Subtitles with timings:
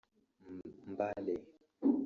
[0.97, 1.35] Mbale